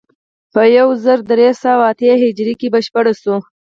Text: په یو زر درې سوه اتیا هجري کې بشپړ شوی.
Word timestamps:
په 0.53 0.61
یو 0.77 0.87
زر 1.03 1.19
درې 1.31 1.49
سوه 1.63 1.83
اتیا 1.91 2.13
هجري 2.23 2.53
کې 2.59 2.67
بشپړ 2.73 3.05
شوی. 3.21 3.37